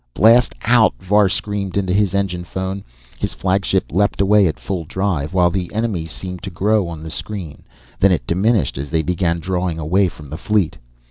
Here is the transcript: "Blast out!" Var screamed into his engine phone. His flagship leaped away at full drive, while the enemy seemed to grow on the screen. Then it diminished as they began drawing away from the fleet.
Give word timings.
"Blast 0.15 0.55
out!" 0.63 0.95
Var 0.99 1.29
screamed 1.29 1.77
into 1.77 1.93
his 1.93 2.15
engine 2.15 2.43
phone. 2.43 2.83
His 3.19 3.33
flagship 3.33 3.91
leaped 3.91 4.19
away 4.19 4.47
at 4.47 4.59
full 4.59 4.83
drive, 4.83 5.31
while 5.31 5.51
the 5.51 5.71
enemy 5.75 6.07
seemed 6.07 6.41
to 6.41 6.49
grow 6.49 6.87
on 6.87 7.03
the 7.03 7.11
screen. 7.11 7.61
Then 7.99 8.11
it 8.11 8.25
diminished 8.25 8.79
as 8.79 8.89
they 8.89 9.03
began 9.03 9.39
drawing 9.39 9.77
away 9.77 10.07
from 10.07 10.31
the 10.31 10.39
fleet. 10.39 10.79